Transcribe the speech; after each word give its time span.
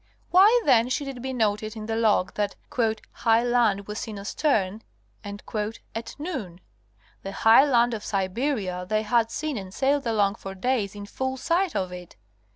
Why 0.31 0.61
then 0.65 0.89
should 0.89 1.07
it 1.09 1.21
be 1.21 1.31
noted 1.31 1.75
in 1.75 1.85
the 1.85 1.95
log 1.95 2.33
that'' 2.33 2.55
highland 3.23 3.85
was 3.85 3.99
seen 3.99 4.17
astern" 4.17 4.81
at 5.23 6.15
noon? 6.17 6.59
The 7.21 7.31
high 7.31 7.65
land 7.65 7.93
of 7.93 8.03
Siberia 8.03 8.83
they 8.89 9.03
had 9.03 9.29
seen 9.29 9.57
and 9.59 9.71
sailed 9.71 10.07
along 10.07 10.37
for 10.37 10.55
days 10.55 10.95
in 10.95 11.05
full 11.05 11.37
sight 11.37 11.75
of 11.75 11.91
it. 11.91 12.15